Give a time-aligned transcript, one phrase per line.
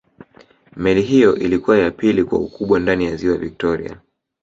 [0.75, 3.97] meli hiyo ilikuwa ya pili kwa ukubwa ndani ya ziwa victoria